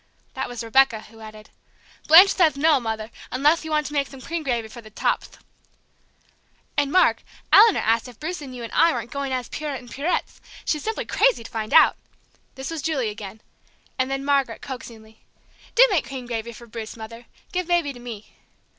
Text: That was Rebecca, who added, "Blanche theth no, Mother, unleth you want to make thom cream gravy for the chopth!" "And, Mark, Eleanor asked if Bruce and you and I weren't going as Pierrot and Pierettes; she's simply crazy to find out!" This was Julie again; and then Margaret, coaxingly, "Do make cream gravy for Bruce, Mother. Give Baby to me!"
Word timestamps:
That 0.33 0.49
was 0.49 0.63
Rebecca, 0.63 1.01
who 1.01 1.19
added, 1.19 1.51
"Blanche 2.07 2.33
theth 2.33 2.57
no, 2.57 2.79
Mother, 2.79 3.11
unleth 3.31 3.63
you 3.63 3.69
want 3.69 3.85
to 3.85 3.93
make 3.93 4.07
thom 4.07 4.19
cream 4.19 4.41
gravy 4.41 4.67
for 4.67 4.81
the 4.81 4.89
chopth!" 4.89 5.37
"And, 6.75 6.91
Mark, 6.91 7.21
Eleanor 7.53 7.81
asked 7.81 8.07
if 8.07 8.19
Bruce 8.19 8.41
and 8.41 8.55
you 8.55 8.63
and 8.63 8.71
I 8.73 8.93
weren't 8.93 9.11
going 9.11 9.31
as 9.31 9.47
Pierrot 9.49 9.79
and 9.79 9.91
Pierettes; 9.91 10.41
she's 10.65 10.81
simply 10.83 11.05
crazy 11.05 11.43
to 11.43 11.51
find 11.51 11.71
out!" 11.71 11.97
This 12.55 12.71
was 12.71 12.81
Julie 12.81 13.09
again; 13.09 13.41
and 13.99 14.09
then 14.09 14.25
Margaret, 14.25 14.63
coaxingly, 14.63 15.21
"Do 15.75 15.87
make 15.91 16.07
cream 16.07 16.25
gravy 16.25 16.51
for 16.51 16.65
Bruce, 16.65 16.97
Mother. 16.97 17.27
Give 17.51 17.67
Baby 17.67 17.93
to 17.93 17.99
me!" 17.99 18.33